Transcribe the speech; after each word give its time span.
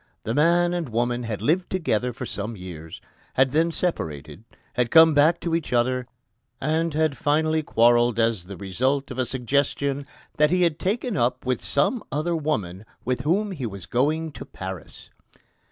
The 0.23 0.33
man 0.33 0.73
and 0.73 0.89
woman 0.89 1.21
had 1.21 1.43
lived 1.43 1.69
together 1.69 2.11
for 2.11 2.25
some 2.25 2.55
years, 2.57 3.01
had 3.35 3.51
then 3.51 3.71
separated, 3.71 4.43
had 4.73 4.89
come 4.89 5.13
back 5.13 5.39
to 5.41 5.53
each 5.53 5.71
other, 5.71 6.07
and 6.59 6.91
had 6.95 7.15
finally 7.15 7.61
quarrelled 7.61 8.17
as 8.17 8.45
the 8.45 8.57
result 8.57 9.11
of 9.11 9.19
a 9.19 9.25
suggestion 9.25 10.07
"that 10.37 10.49
he 10.49 10.63
had 10.63 10.79
taken 10.79 11.15
up 11.15 11.45
with 11.45 11.63
some 11.63 12.03
other 12.11 12.35
woman, 12.35 12.83
with 13.05 13.21
whom 13.21 13.51
he 13.51 13.67
was 13.67 13.85
going 13.85 14.31
to 14.31 14.43
Paris." 14.43 15.11